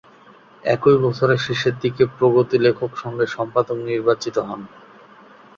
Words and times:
একই 0.65 0.97
বছরের 0.97 1.39
শেষের 1.39 1.75
দিকে 1.79 2.03
প্রগতি 2.17 2.57
লেখক 2.59 2.91
সংঘের 2.97 3.29
সম্পাদক 3.29 3.77
নির্বাচিত 3.89 4.35
হন। 4.39 4.61